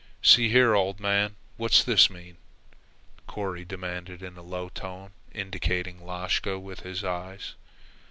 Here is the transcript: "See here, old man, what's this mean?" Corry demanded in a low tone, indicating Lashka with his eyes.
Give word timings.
"See 0.23 0.49
here, 0.49 0.73
old 0.73 0.99
man, 0.99 1.35
what's 1.57 1.83
this 1.83 2.09
mean?" 2.09 2.37
Corry 3.27 3.63
demanded 3.63 4.23
in 4.23 4.35
a 4.35 4.41
low 4.41 4.67
tone, 4.69 5.11
indicating 5.31 5.99
Lashka 6.03 6.57
with 6.57 6.79
his 6.79 7.03
eyes. 7.03 7.53